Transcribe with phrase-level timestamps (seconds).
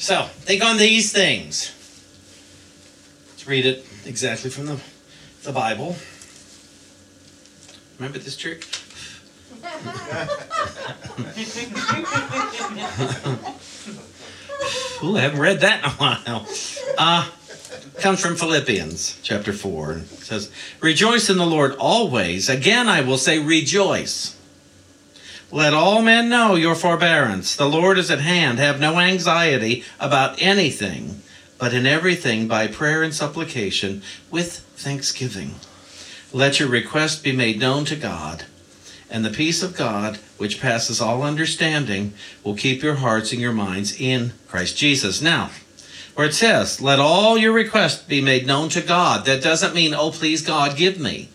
[0.00, 1.74] So, think on these things.
[3.28, 4.80] Let's read it exactly from the,
[5.42, 5.94] the Bible.
[7.98, 8.66] Remember this trick?
[15.04, 16.46] Ooh, I haven't read that in a while.
[16.96, 17.28] Uh,
[17.98, 19.92] comes from Philippians chapter 4.
[19.92, 22.48] It says, Rejoice in the Lord always.
[22.48, 24.39] Again, I will say, rejoice.
[25.52, 27.56] Let all men know your forbearance.
[27.56, 28.58] The Lord is at hand.
[28.58, 31.22] Have no anxiety about anything,
[31.58, 35.56] but in everything, by prayer and supplication, with thanksgiving.
[36.32, 38.44] Let your request be made known to God
[39.10, 43.52] and the peace of God, which passes all understanding, will keep your hearts and your
[43.52, 45.20] minds in Christ Jesus.
[45.20, 45.50] Now,
[46.14, 49.94] where it says, let all your requests be made known to God, that doesn't mean,
[49.94, 51.28] oh, please, God, give me.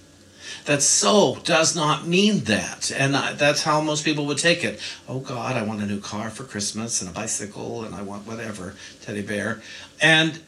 [0.66, 2.92] That so does not mean that.
[2.92, 4.80] And that's how most people would take it.
[5.08, 8.26] Oh, God, I want a new car for Christmas and a bicycle and I want
[8.26, 9.62] whatever, teddy bear.
[10.02, 10.42] And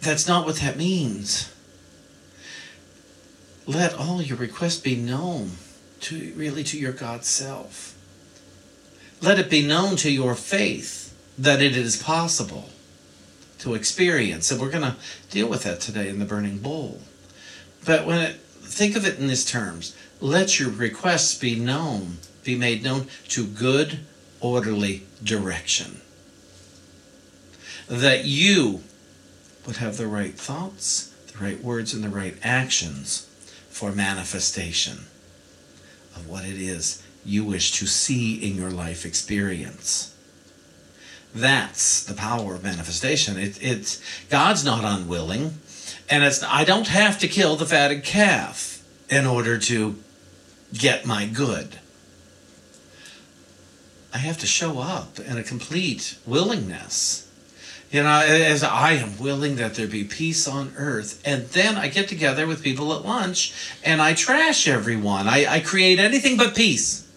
[0.00, 1.52] that's not what that means.
[3.66, 5.52] Let all your requests be known
[6.00, 7.96] to really to your God self.
[9.20, 12.70] Let it be known to your faith that it is possible
[13.58, 14.50] to experience.
[14.50, 14.96] And we're going to
[15.30, 17.00] deal with that today in the burning bowl.
[17.84, 22.54] But when it, think of it in these terms, let your requests be known, be
[22.54, 24.00] made known to good,
[24.40, 26.00] orderly direction.
[27.88, 28.82] That you
[29.66, 33.26] would have the right thoughts, the right words, and the right actions
[33.70, 35.06] for manifestation
[36.16, 40.14] of what it is you wish to see in your life experience.
[41.34, 43.38] That's the power of manifestation.
[43.38, 45.58] It, it's God's not unwilling,
[46.10, 49.96] and it's I don't have to kill the fatted calf in order to
[50.72, 51.78] get my good.
[54.12, 57.28] I have to show up in a complete willingness
[57.90, 61.22] you know, as I am willing that there be peace on earth.
[61.24, 65.26] And then I get together with people at lunch and I trash everyone.
[65.26, 67.08] I, I create anything but peace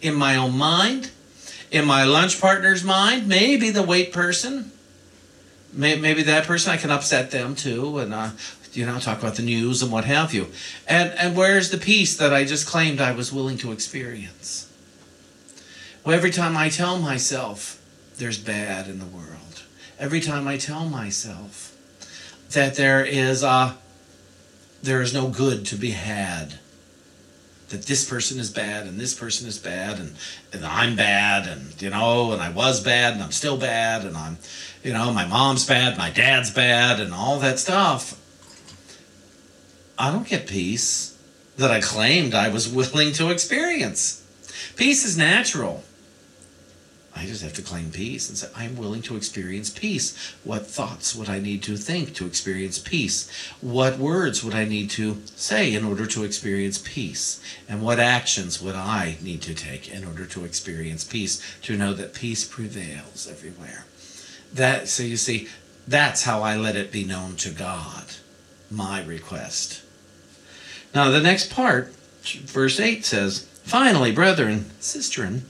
[0.00, 1.10] in my own mind,
[1.70, 4.72] in my lunch partner's mind, maybe the wait person.
[5.72, 7.98] Maybe that person, I can upset them too.
[7.98, 8.30] And, uh,
[8.72, 10.46] you know, talk about the news and what have you.
[10.86, 14.70] And, and where's the peace that I just claimed I was willing to experience?
[16.04, 17.82] Well, every time I tell myself
[18.18, 19.38] there's bad in the world
[19.98, 21.76] every time I tell myself
[22.50, 23.76] that there is a
[24.82, 26.60] there is no good to be had.
[27.68, 30.14] That this person is bad and this person is bad and,
[30.52, 34.16] and I'm bad and you know and I was bad and I'm still bad and
[34.16, 34.38] I'm
[34.82, 38.18] you know my mom's bad, my dad's bad and all that stuff.
[39.98, 41.18] I don't get peace
[41.56, 44.24] that I claimed I was willing to experience.
[44.76, 45.82] Peace is natural.
[47.18, 50.16] I just have to claim peace and say, I'm willing to experience peace.
[50.44, 53.28] What thoughts would I need to think to experience peace?
[53.60, 57.40] What words would I need to say in order to experience peace?
[57.68, 61.92] And what actions would I need to take in order to experience peace, to know
[61.94, 63.84] that peace prevails everywhere?
[64.54, 65.48] That, so you see,
[65.88, 68.04] that's how I let it be known to God,
[68.70, 69.82] my request.
[70.94, 71.92] Now, the next part,
[72.22, 75.42] verse 8 says, Finally, brethren, sisterin,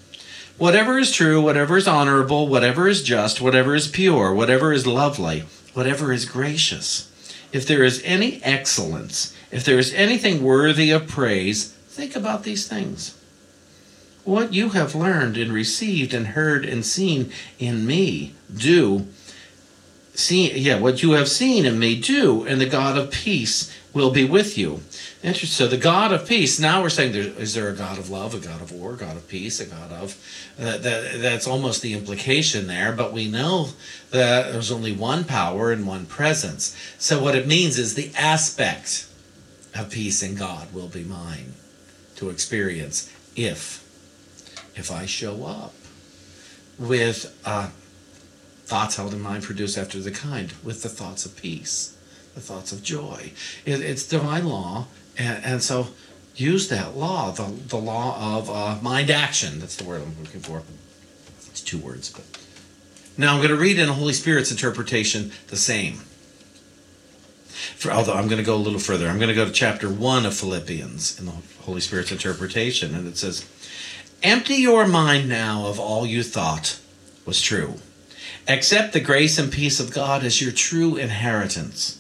[0.59, 5.45] Whatever is true, whatever is honorable, whatever is just, whatever is pure, whatever is lovely,
[5.73, 7.09] whatever is gracious,
[7.53, 12.67] if there is any excellence, if there is anything worthy of praise, think about these
[12.67, 13.17] things.
[14.25, 17.31] What you have learned and received and heard and seen
[17.61, 19.07] in me, do.
[20.15, 24.11] See, yeah, what you have seen in me, do, and the God of peace will
[24.11, 24.83] be with you.
[25.23, 25.49] Interesting.
[25.49, 26.61] So the God of peace.
[26.61, 28.97] Now we're saying, there, is there a God of love, a God of war, a
[28.97, 30.17] God of peace, a God of
[30.59, 31.21] that, that?
[31.21, 32.93] That's almost the implication there.
[32.93, 33.69] But we know
[34.11, 36.77] that there's only one power and one presence.
[36.99, 39.09] So what it means is the aspect
[39.75, 41.55] of peace in God will be mine
[42.17, 43.85] to experience if
[44.75, 45.75] if I show up
[46.79, 47.71] with uh,
[48.65, 51.98] thoughts held in mind produced after the kind, with the thoughts of peace
[52.39, 53.33] the thoughts of joy.
[53.65, 54.87] It, it's divine law,
[55.19, 55.89] and, and so
[56.37, 59.59] use that law, the, the law of uh, mind action.
[59.59, 60.63] That's the word I'm looking for.
[61.51, 62.25] It's two words, but
[63.17, 65.95] now I'm going to read in the Holy Spirit's interpretation the same.
[67.77, 69.89] For, although I'm going to go a little further, I'm going to go to chapter
[69.89, 73.45] one of Philippians in the Holy Spirit's interpretation, and it says,
[74.23, 76.79] "Empty your mind now of all you thought
[77.27, 77.75] was true."
[78.47, 81.99] Accept the grace and peace of God as your true inheritance.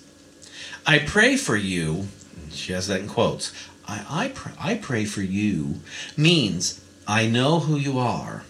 [0.88, 2.08] I pray for you
[2.50, 3.52] she has that in quotes.
[3.86, 5.80] I, I, pr- I pray for you
[6.16, 8.44] means I know who you are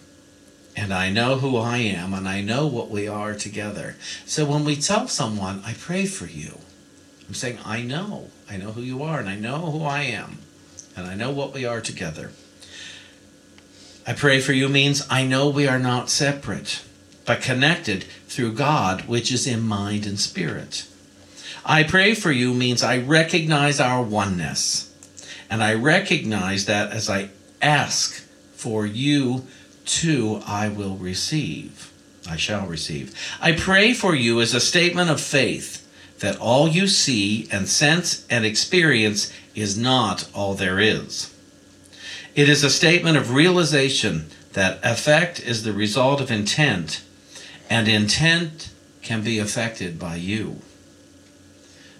[0.75, 3.97] and I know who I am, and I know what we are together.
[4.25, 6.59] So when we tell someone, I pray for you,
[7.27, 8.29] I'm saying, I know.
[8.49, 10.37] I know who you are, and I know who I am,
[10.95, 12.31] and I know what we are together.
[14.07, 16.81] I pray for you means I know we are not separate,
[17.25, 20.87] but connected through God, which is in mind and spirit.
[21.65, 24.93] I pray for you means I recognize our oneness.
[25.49, 27.29] And I recognize that as I
[27.61, 28.23] ask
[28.53, 29.47] for you
[29.85, 31.91] too, I will receive.
[32.29, 33.15] I shall receive.
[33.41, 35.87] I pray for you as a statement of faith
[36.19, 41.33] that all you see and sense and experience is not all there is.
[42.35, 47.01] It is a statement of realization that effect is the result of intent,
[47.69, 48.69] and intent
[49.01, 50.61] can be affected by you.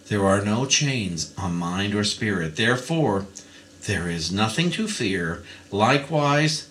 [0.10, 2.56] There are no chains on mind or spirit.
[2.56, 3.28] Therefore,
[3.86, 5.44] there is nothing to fear.
[5.72, 6.68] Likewise,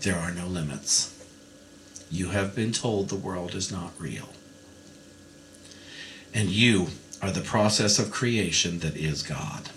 [0.00, 1.12] there are no limits.
[2.10, 4.28] You have been told the world is not real.
[6.34, 6.88] And you
[7.22, 9.70] are the process of creation that is God.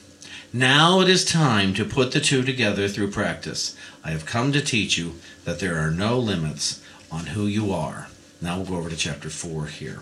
[0.51, 3.77] Now it is time to put the two together through practice.
[4.03, 8.07] I have come to teach you that there are no limits on who you are.
[8.41, 10.01] Now we'll go over to chapter 4 here.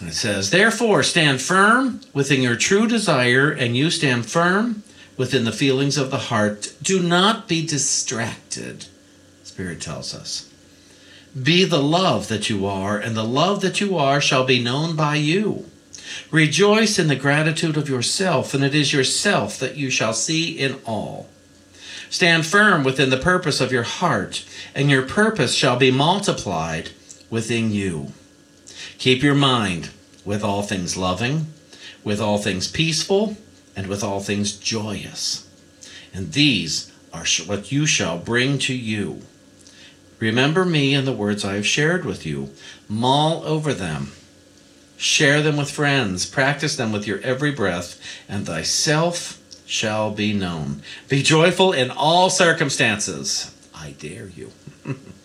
[0.00, 4.82] And it says, Therefore, stand firm within your true desire, and you stand firm
[5.16, 6.74] within the feelings of the heart.
[6.82, 8.86] Do not be distracted,
[9.42, 10.50] Spirit tells us.
[11.40, 14.96] Be the love that you are, and the love that you are shall be known
[14.96, 15.66] by you.
[16.30, 20.78] Rejoice in the gratitude of yourself, and it is yourself that you shall see in
[20.84, 21.28] all.
[22.08, 24.44] Stand firm within the purpose of your heart,
[24.74, 26.90] and your purpose shall be multiplied
[27.30, 28.12] within you.
[28.98, 29.90] Keep your mind
[30.24, 31.46] with all things loving,
[32.02, 33.36] with all things peaceful,
[33.74, 35.46] and with all things joyous.
[36.14, 39.22] And these are what you shall bring to you.
[40.18, 42.50] Remember me and the words I have shared with you.
[42.88, 44.12] Mull over them.
[44.96, 46.24] Share them with friends.
[46.24, 50.82] Practice them with your every breath, and thyself shall be known.
[51.08, 53.54] Be joyful in all circumstances.
[53.74, 54.52] I dare you.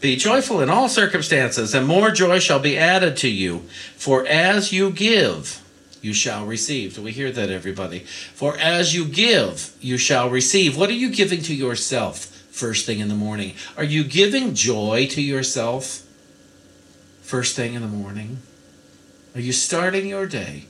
[0.00, 3.60] Be joyful in all circumstances, and more joy shall be added to you.
[3.96, 5.60] For as you give,
[6.00, 6.94] you shall receive.
[6.94, 8.00] Do we hear that, everybody?
[8.34, 10.76] For as you give, you shall receive.
[10.76, 13.54] What are you giving to yourself first thing in the morning?
[13.76, 16.06] Are you giving joy to yourself
[17.22, 18.38] first thing in the morning?
[19.34, 20.66] Are you starting your day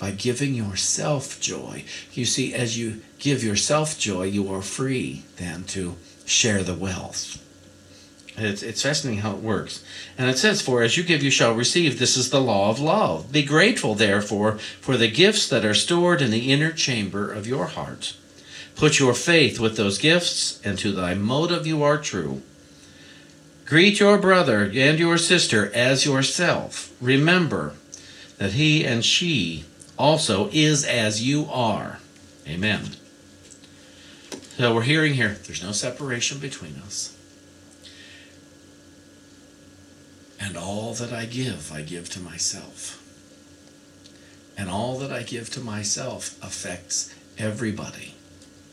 [0.00, 1.84] by giving yourself joy?
[2.12, 5.96] You see, as you give yourself joy, you are free then to
[6.28, 7.44] share the wealth.
[8.36, 9.84] It's, it's fascinating how it works.
[10.16, 11.98] And it says, For as you give, you shall receive.
[11.98, 13.32] This is the law of love.
[13.32, 17.66] Be grateful, therefore, for the gifts that are stored in the inner chamber of your
[17.66, 18.16] heart.
[18.76, 22.42] Put your faith with those gifts, and to thy motive you are true.
[23.64, 26.94] Greet your brother and your sister as yourself.
[27.00, 27.74] Remember
[28.38, 29.64] that he and she
[29.98, 31.98] also is as you are.
[32.46, 32.97] Amen.
[34.58, 37.16] So we're hearing here there's no separation between us.
[40.40, 43.00] And all that I give, I give to myself.
[44.56, 48.16] And all that I give to myself affects everybody.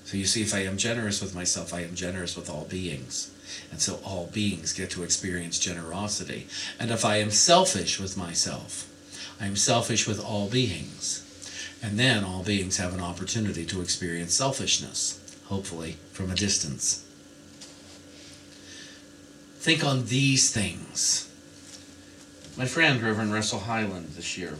[0.05, 3.31] So you see, if I am generous with myself, I am generous with all beings.
[3.69, 6.47] And so all beings get to experience generosity.
[6.79, 8.89] And if I am selfish with myself,
[9.39, 11.21] I am selfish with all beings.
[11.83, 17.05] And then all beings have an opportunity to experience selfishness hopefully, from a distance.
[19.59, 21.31] Think on these things.
[22.57, 24.55] My friend, Reverend Russell Highland, this year,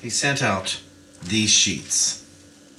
[0.00, 0.80] he sent out
[1.22, 2.24] these sheets,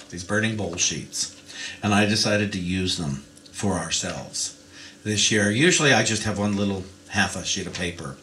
[0.09, 1.35] these burning bowl sheets,
[1.83, 4.55] and I decided to use them for ourselves
[5.03, 5.51] this year.
[5.51, 8.17] Usually I just have one little half a sheet of paper,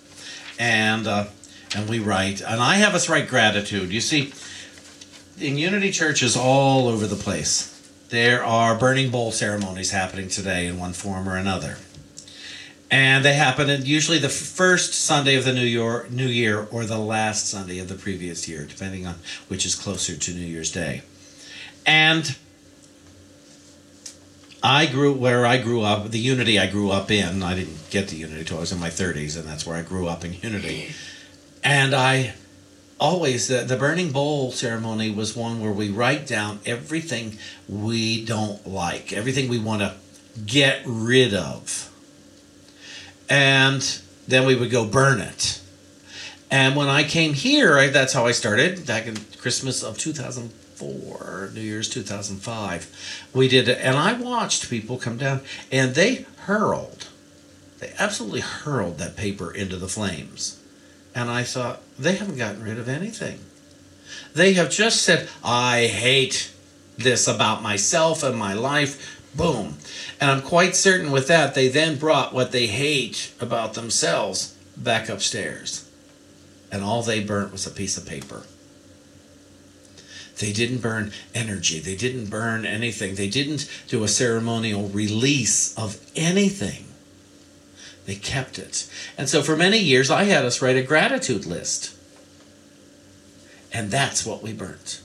[0.59, 1.27] and uh,
[1.75, 3.93] and we write, and I have us write gratitude.
[3.93, 4.33] You see,
[5.39, 7.73] in Unity churches all over the place,
[8.09, 11.77] there are burning bowl ceremonies happening today in one form or another.
[12.91, 16.85] And they happen at usually the first Sunday of the new year, new year or
[16.85, 19.17] the last Sunday of the previous year, depending on
[19.49, 21.03] which is closer to New Year's Day.
[21.85, 22.37] And
[24.63, 27.43] I grew where I grew up, the Unity I grew up in.
[27.43, 29.83] I didn't get to Unity until I was in my 30s, and that's where I
[29.83, 30.95] grew up in Unity.
[31.65, 32.35] And I
[32.99, 37.37] always the, the burning bowl ceremony was one where we write down everything
[37.69, 39.95] we don't like everything we want to
[40.47, 41.93] get rid of
[43.29, 45.61] and then we would go burn it
[46.51, 51.51] and when i came here I, that's how i started back in christmas of 2004,
[51.55, 53.29] New Year's 2005.
[53.33, 57.07] We did it, and I watched people come down, and they hurled,
[57.79, 60.56] they absolutely hurled that paper into the flames.
[61.17, 63.41] And I thought, they haven't gotten rid of anything.
[64.35, 66.53] They have just said, I hate
[66.99, 69.19] this about myself and my life.
[69.35, 69.79] Boom.
[70.21, 75.09] And I'm quite certain with that, they then brought what they hate about themselves back
[75.09, 75.91] upstairs.
[76.71, 78.43] And all they burnt was a piece of paper.
[80.39, 81.79] They didn't burn energy.
[81.79, 83.15] They didn't burn anything.
[83.15, 86.85] They didn't do a ceremonial release of anything.
[88.07, 88.89] They kept it.
[89.19, 91.95] And so for many years, I had us write a gratitude list.
[93.73, 95.03] And that's what we burnt.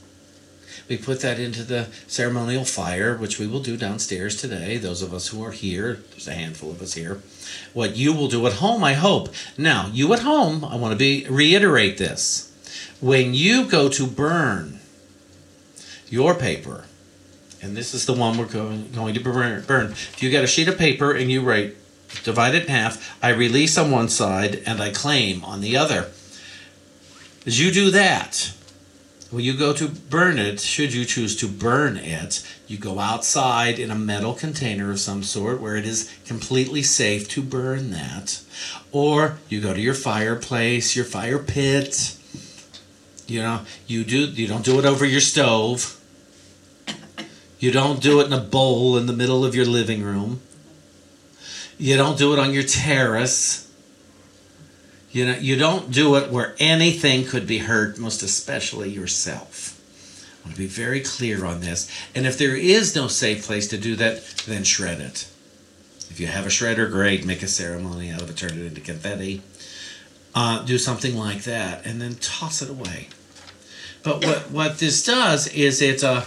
[0.87, 4.77] We put that into the ceremonial fire, which we will do downstairs today.
[4.77, 7.21] Those of us who are here, there's a handful of us here.
[7.73, 9.29] What you will do at home, I hope.
[9.57, 12.51] Now, you at home, I want to be reiterate this.
[12.99, 14.79] When you go to burn
[16.09, 16.85] your paper,
[17.61, 19.91] and this is the one we're going, going to burn.
[19.91, 21.75] If you get a sheet of paper and you write
[22.23, 23.17] divide it in half.
[23.23, 26.11] I release on one side and I claim on the other.
[27.45, 28.53] As you do that,
[29.31, 33.79] when you go to burn it, should you choose to burn it, you go outside
[33.79, 38.41] in a metal container of some sort where it is completely safe to burn that.
[38.91, 42.17] Or you go to your fireplace, your fire pit.
[43.25, 45.97] You know, you do you don't do it over your stove.
[47.57, 50.41] You don't do it in a bowl in the middle of your living room.
[51.81, 53.67] You don't do it on your terrace.
[55.09, 59.81] You know, you don't do it where anything could be hurt, most especially yourself.
[60.43, 61.89] I want to be very clear on this.
[62.13, 65.27] And if there is no safe place to do that, then shred it.
[66.11, 67.25] If you have a shredder, great.
[67.25, 69.41] Make a ceremony out of it, turn it into confetti.
[70.35, 73.07] Uh, do something like that, and then toss it away.
[74.03, 76.25] But what, what this does is it uh,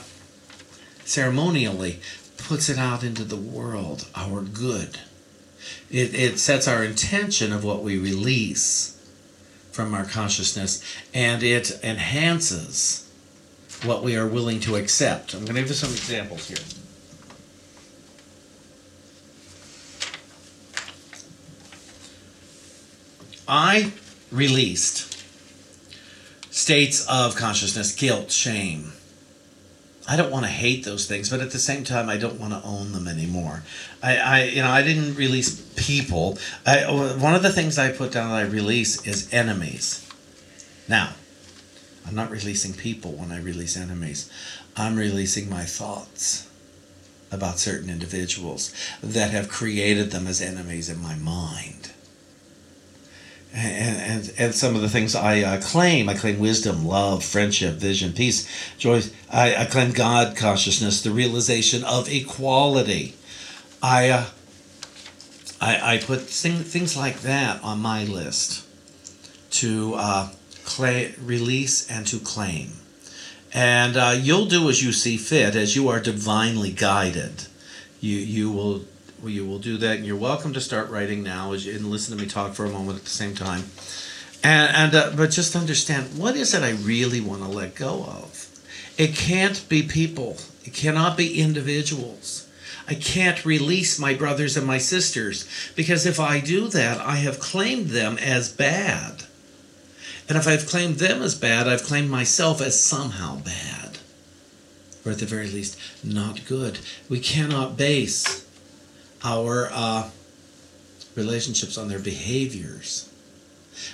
[1.04, 2.00] ceremonially
[2.38, 4.98] puts it out into the world, our good
[5.90, 8.90] it, it sets our intention of what we release
[9.72, 13.10] from our consciousness and it enhances
[13.84, 15.34] what we are willing to accept.
[15.34, 16.56] I'm going to give you some examples here.
[23.46, 23.92] I
[24.30, 25.22] released
[26.50, 28.92] states of consciousness, guilt, shame,
[30.06, 32.52] I don't want to hate those things, but at the same time, I don't want
[32.52, 33.62] to own them anymore.
[34.02, 36.38] I, I you know, I didn't release people.
[36.66, 40.06] I, uh, one of the things I put down that I release is enemies.
[40.88, 41.14] Now,
[42.06, 44.30] I'm not releasing people when I release enemies.
[44.76, 46.50] I'm releasing my thoughts
[47.32, 51.93] about certain individuals that have created them as enemies in my mind
[53.54, 53.96] and,
[54.26, 56.08] and, and some of the things I uh, claim.
[56.08, 59.02] I claim wisdom, love, friendship, vision, peace, joy.
[59.30, 63.14] I, I claim God consciousness, the realization of equality.
[63.82, 64.26] I, uh,
[65.60, 68.66] I, I put thing, things like that on my list
[69.50, 70.30] to uh,
[70.64, 72.72] clay, release and to claim.
[73.52, 77.46] And uh, you'll do as you see fit, as you are divinely guided.
[78.00, 78.84] You, you will
[79.28, 82.28] you will do that, and you're welcome to start writing now and listen to me
[82.28, 83.64] talk for a moment at the same time.
[84.42, 88.04] And, and uh, but just understand what is it I really want to let go
[88.04, 88.48] of.
[88.98, 90.36] It can't be people.
[90.64, 92.46] It cannot be individuals.
[92.86, 97.40] I can't release my brothers and my sisters because if I do that, I have
[97.40, 99.24] claimed them as bad.
[100.28, 103.98] And if I've claimed them as bad, I've claimed myself as somehow bad.
[105.04, 106.78] Or at the very least, not good.
[107.08, 108.43] We cannot base
[109.24, 110.10] our uh,
[111.14, 113.10] relationships on their behaviors.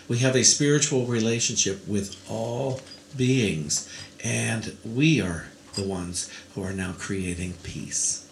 [0.08, 2.80] We have a spiritual relationship with all
[3.16, 3.88] beings,
[4.22, 8.28] and we are the ones who are now creating peace.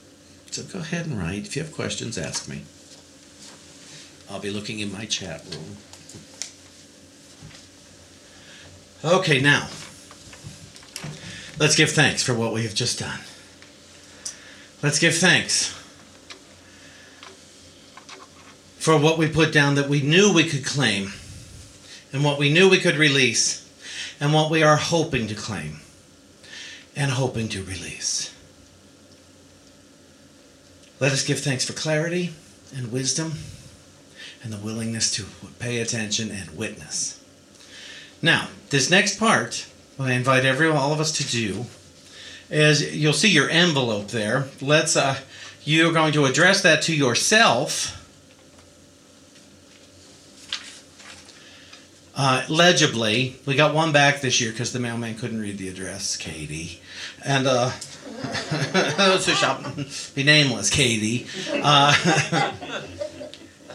[0.51, 1.47] So go ahead and write.
[1.47, 2.63] If you have questions, ask me.
[4.29, 5.77] I'll be looking in my chat room.
[9.05, 9.69] Okay, now,
[11.59, 13.21] let's give thanks for what we have just done.
[14.83, 15.78] Let's give thanks
[18.89, 21.13] for what we put down that we knew we could claim,
[22.11, 23.71] and what we knew we could release,
[24.19, 25.81] and what we are hoping to claim
[26.97, 28.35] and hoping to release.
[31.01, 32.33] Let us give thanks for clarity
[32.75, 33.35] and wisdom
[34.43, 35.27] and the willingness to
[35.59, 37.23] pay attention and witness.
[38.23, 39.67] Now, this next part,
[39.99, 41.67] what I invite every all of us to do
[42.49, 44.47] is you'll see your envelope there.
[44.63, 45.19] Let's uh,
[45.63, 47.97] you're going to address that to yourself
[52.19, 53.37] uh, legibly.
[53.47, 56.81] We got one back this year because the mailman couldn't read the address, Katie.
[57.25, 57.71] And uh,
[59.19, 59.63] so shall
[60.15, 61.27] be nameless, Katie.
[61.51, 62.43] Uh,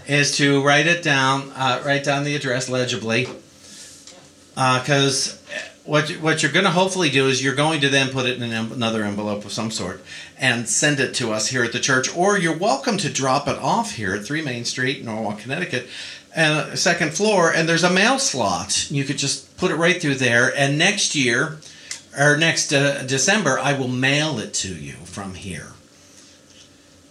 [0.08, 3.30] is to write it down, uh, write down the address legibly,
[4.50, 8.26] because uh, what what you're going to hopefully do is you're going to then put
[8.26, 10.04] it in an, another envelope of some sort
[10.38, 13.58] and send it to us here at the church, or you're welcome to drop it
[13.60, 15.88] off here at Three Main Street, Norwalk, Connecticut,
[16.36, 18.90] and second floor, and there's a mail slot.
[18.90, 21.60] You could just put it right through there, and next year
[22.18, 25.74] or next uh, December, I will mail it to you from here.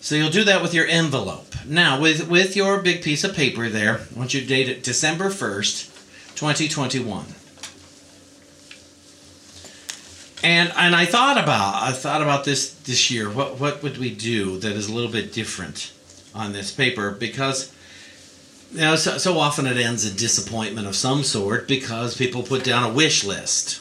[0.01, 1.55] So you'll do that with your envelope.
[1.65, 4.83] Now, with with your big piece of paper there, I want you to date it
[4.83, 7.25] December 1st, 2021.
[10.43, 13.31] And and I thought about I thought about this this year.
[13.31, 15.93] What what would we do that is a little bit different
[16.35, 17.73] on this paper because
[18.73, 22.65] you know so, so often it ends in disappointment of some sort because people put
[22.65, 23.81] down a wish list.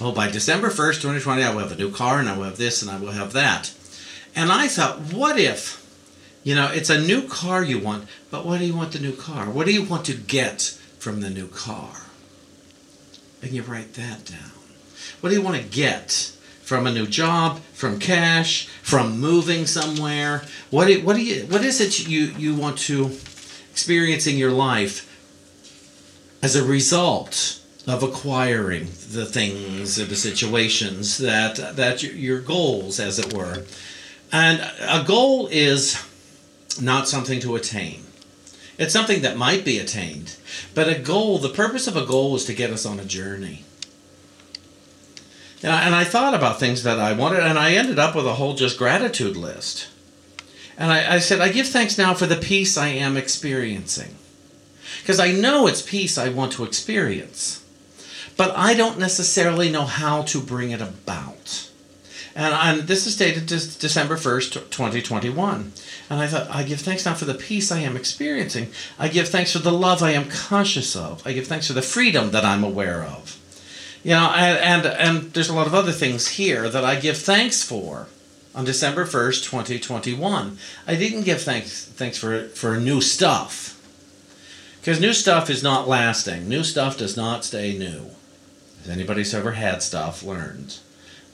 [0.00, 2.56] Oh, by December 1st, 2020, I will have a new car and I will have
[2.56, 3.72] this and I will have that.
[4.34, 5.82] And I thought, what if
[6.44, 9.14] you know, it's a new car you want, but what do you want the new
[9.14, 9.48] car?
[9.48, 10.62] What do you want to get
[10.98, 12.06] from the new car?
[13.42, 14.50] And you write that down.
[15.20, 20.42] What do you want to get from a new job, from cash, from moving somewhere?
[20.70, 23.10] What do, what do you what is it you you want to
[23.72, 25.08] experience in your life
[26.42, 33.32] as a result of acquiring the things the situations that that your goals as it
[33.32, 33.64] were.
[34.30, 36.00] And a goal is
[36.80, 38.04] not something to attain.
[38.78, 40.36] It's something that might be attained,
[40.74, 43.64] but a goal, the purpose of a goal is to get us on a journey.
[45.62, 48.26] And I, and I thought about things that I wanted, and I ended up with
[48.26, 49.88] a whole just gratitude list.
[50.78, 54.16] And I, I said, I give thanks now for the peace I am experiencing.
[55.00, 57.64] Because I know it's peace I want to experience,
[58.36, 61.68] but I don't necessarily know how to bring it about.
[62.34, 65.72] And, and this is dated December 1st, 2021.
[66.08, 68.70] And I thought, I give thanks now for the peace I am experiencing.
[68.98, 71.26] I give thanks for the love I am conscious of.
[71.26, 73.38] I give thanks for the freedom that I'm aware of.
[74.02, 77.18] You know, and, and, and there's a lot of other things here that I give
[77.18, 78.08] thanks for
[78.54, 80.58] on December 1st, 2021.
[80.86, 83.78] I didn't give thanks, thanks for, for new stuff.
[84.80, 86.48] Because new stuff is not lasting.
[86.48, 88.10] New stuff does not stay new.
[88.82, 90.78] As anybody who's ever had stuff learned,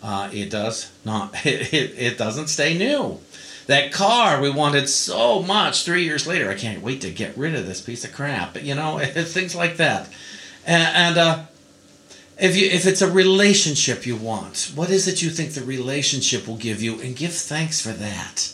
[0.01, 3.19] Uh, it does not, it, it, it doesn't stay new.
[3.67, 7.55] That car we wanted so much three years later, I can't wait to get rid
[7.55, 8.63] of this piece of crap.
[8.63, 10.09] You know, things like that.
[10.65, 11.43] And, and uh,
[12.39, 16.47] if you if it's a relationship you want, what is it you think the relationship
[16.47, 18.53] will give you, and give thanks for that.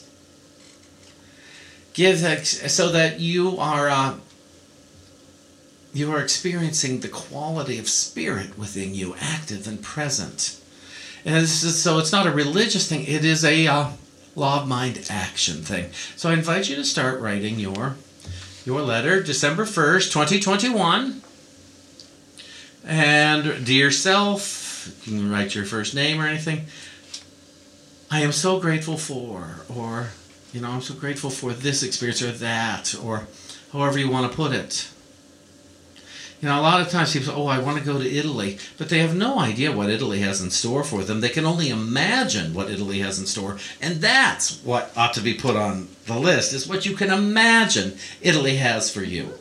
[1.93, 4.15] Give thanks so that you are uh,
[5.93, 10.61] you are experiencing the quality of spirit within you, active and present.
[11.27, 13.91] And so it's not a religious thing; it is a uh,
[14.35, 15.91] law of mind action thing.
[16.17, 17.97] So I invite you to start writing your
[18.65, 21.23] your letter, December first, twenty twenty one
[22.87, 26.67] and dear self, you can write your first name or anything.
[28.11, 30.09] I am so grateful for, or,
[30.53, 33.27] you know, I'm so grateful for this experience or that, or
[33.73, 34.89] however you want to put it.
[36.41, 38.59] You know, a lot of times people say, oh, I want to go to Italy,
[38.77, 41.21] but they have no idea what Italy has in store for them.
[41.21, 43.59] They can only imagine what Italy has in store.
[43.81, 47.97] And that's what ought to be put on the list, is what you can imagine
[48.21, 49.33] Italy has for you.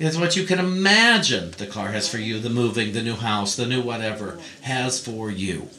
[0.00, 3.56] It's what you can imagine the car has for you, the moving, the new house,
[3.56, 5.70] the new whatever has for you.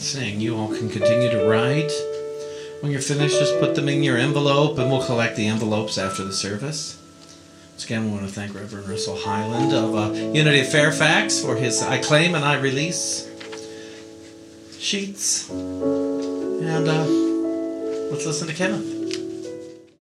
[0.00, 0.40] Sing.
[0.40, 1.90] You all can continue to write.
[2.80, 6.24] When you're finished, just put them in your envelope and we'll collect the envelopes after
[6.24, 6.96] the service.
[7.72, 11.56] Once again, we want to thank Reverend Russell Highland of uh, Unity of Fairfax for
[11.56, 13.28] his I Claim and I Release
[14.78, 15.50] sheets.
[15.50, 17.04] And uh,
[18.10, 18.87] let's listen to Kenneth.